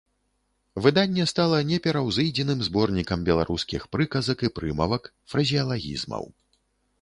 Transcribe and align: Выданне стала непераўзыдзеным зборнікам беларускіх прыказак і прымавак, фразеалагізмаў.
Выданне 0.83 1.25
стала 1.31 1.59
непераўзыдзеным 1.71 2.63
зборнікам 2.69 3.27
беларускіх 3.29 3.85
прыказак 3.97 4.37
і 4.49 4.53
прымавак, 4.57 5.03
фразеалагізмаў. 5.35 6.23